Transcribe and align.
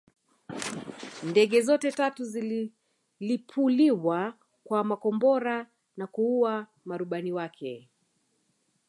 Ndege 1.23 1.61
zote 1.61 1.91
tatu 1.91 2.25
zililipuliwa 2.25 4.33
kwa 4.63 4.83
makombora 4.83 5.67
na 5.97 6.07
kuua 6.07 6.67
marubani 6.85 7.31
wake 7.31 7.89